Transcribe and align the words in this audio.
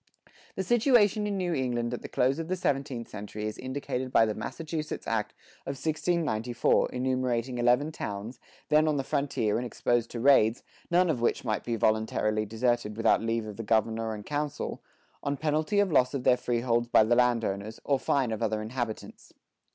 The 0.55 0.63
situation 0.63 1.27
in 1.27 1.37
New 1.37 1.53
England 1.53 1.93
at 1.93 2.01
the 2.01 2.07
close 2.09 2.39
of 2.39 2.47
the 2.47 2.55
seventeenth 2.55 3.07
century 3.07 3.45
is 3.45 3.59
indicated 3.59 4.11
by 4.11 4.25
the 4.25 4.33
Massachusetts 4.33 5.05
act 5.05 5.35
of 5.67 5.75
1694 5.77 6.89
enumerating 6.91 7.59
eleven 7.59 7.91
towns, 7.91 8.39
then 8.69 8.87
on 8.87 8.97
the 8.97 9.03
frontier 9.03 9.57
and 9.57 9.63
exposed 9.67 10.09
to 10.09 10.19
raids, 10.19 10.63
none 10.89 11.07
of 11.11 11.21
which 11.21 11.45
might 11.45 11.63
be 11.63 11.75
voluntarily 11.75 12.47
deserted 12.47 12.97
without 12.97 13.21
leave 13.21 13.45
of 13.45 13.57
the 13.57 13.63
governor 13.63 14.15
and 14.15 14.25
council, 14.25 14.81
on 15.21 15.37
penalty 15.37 15.77
of 15.79 15.91
loss 15.91 16.15
of 16.15 16.23
their 16.23 16.35
freeholds 16.35 16.87
by 16.87 17.03
the 17.03 17.15
landowners, 17.15 17.79
or 17.83 17.99
fine 17.99 18.31
of 18.31 18.41
other 18.41 18.59
inhabitants. 18.63 19.33